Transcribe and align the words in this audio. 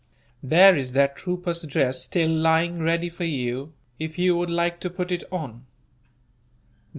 There 0.41 0.75
is 0.75 0.93
that 0.93 1.15
trooper's 1.15 1.61
dress 1.61 2.01
still 2.01 2.27
lying 2.27 2.79
ready 2.79 3.07
for 3.07 3.23
you, 3.23 3.73
if 3.99 4.17
you 4.17 4.35
would 4.35 4.49
like 4.49 4.79
to 4.79 4.89
put 4.89 5.11
it 5.11 5.23
on. 5.31 5.67